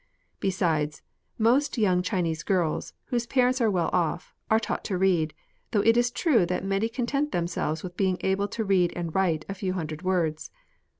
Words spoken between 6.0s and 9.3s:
true that many content themselves with beiug able to read and